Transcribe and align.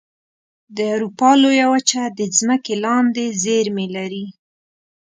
د 0.75 0.77
اروپا 0.95 1.31
لویه 1.41 1.65
وچه 1.73 2.01
د 2.17 2.21
ځمکې 2.37 2.75
لاندې 2.85 3.25
زیرمې 3.43 3.87
لري. 3.95 4.25